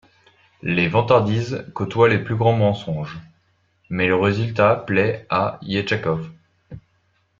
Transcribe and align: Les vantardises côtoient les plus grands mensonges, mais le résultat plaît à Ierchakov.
Les 0.63 0.87
vantardises 0.87 1.63
côtoient 1.75 2.09
les 2.09 2.17
plus 2.17 2.35
grands 2.35 2.57
mensonges, 2.57 3.19
mais 3.91 4.07
le 4.07 4.15
résultat 4.15 4.75
plaît 4.75 5.27
à 5.29 5.59
Ierchakov. 5.61 6.27